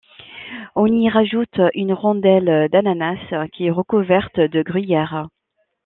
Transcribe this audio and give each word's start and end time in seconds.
On 0.75 0.87
y 0.87 1.09
rajoute 1.11 1.61
une 1.75 1.93
rondelle 1.93 2.69
d'ananas 2.71 3.19
qui 3.53 3.67
est 3.67 3.69
recouverte 3.69 4.39
de 4.39 4.63
gruyère. 4.63 5.27